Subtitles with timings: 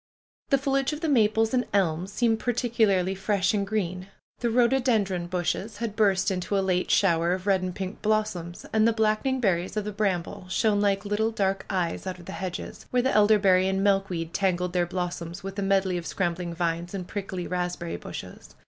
[0.49, 4.07] The foliage of the maples and elms seemed particularly fresh and green.
[4.39, 8.65] The rhododendron bushes had burst into a late shower of red and pink blossoms.
[8.73, 12.31] And the blackening berries of the bramble shone like little dark eyes out of the
[12.31, 16.33] hedges, where the elderberry and milk weed tangled their blossoms with a medley of scram
[16.33, 18.55] bling vines and prickly raspberry bushes.